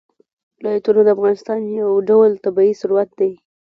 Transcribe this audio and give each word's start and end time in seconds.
ولایتونه 0.59 1.01
د 1.03 1.09
افغانستان 1.15 1.59
یو 1.81 1.91
ډول 2.09 2.29
طبعي 2.45 2.71
ثروت 2.81 3.09
دی. 3.19 3.31